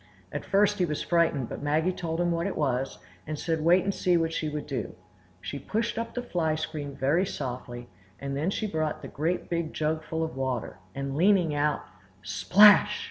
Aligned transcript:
At 0.31 0.43
first 0.43 0.79
he 0.79 0.85
was 0.85 1.03
frightened, 1.03 1.47
but 1.49 1.61
Maggie 1.61 1.91
told 1.91 2.19
him 2.19 2.31
what 2.31 2.47
it 2.47 2.57
was, 2.57 2.97
and 3.27 3.37
said 3.37 3.61
wait 3.63 3.83
and 3.83 3.93
see 3.93 4.17
what 4.17 4.33
she 4.33 4.49
would 4.49 4.65
do. 4.65 4.95
She 5.41 5.59
pushed 5.59 5.99
up 5.99 6.15
the 6.15 6.23
fly 6.23 6.55
screen 6.55 6.95
very 6.95 7.23
softly, 7.23 7.87
and 8.19 8.35
then 8.35 8.49
she 8.49 8.65
brought 8.65 9.03
the 9.03 9.07
great 9.07 9.47
big 9.47 9.75
jug 9.75 10.01
full 10.03 10.23
of 10.23 10.35
water, 10.35 10.79
and 10.95 11.15
leaning 11.15 11.53
out,—splash! 11.53 12.99